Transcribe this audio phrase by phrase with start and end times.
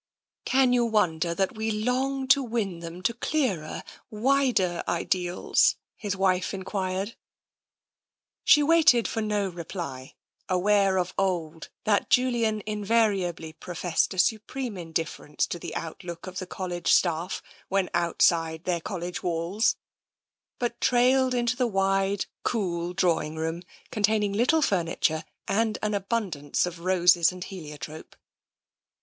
[0.45, 6.55] "Can you wonder that we long to win them to clearer, wider ideals?" his wife
[6.55, 7.15] enquired.
[8.43, 10.15] She waited for no reply,
[10.49, 16.39] aware of old that Julian invariably professed a supreme indifference to the out look of
[16.39, 19.75] the College staff when outside their College walls,
[20.57, 23.61] but trailed into the wide, cool drawing room
[23.91, 28.15] containing little furniture and an abundance of roses and heliotrope.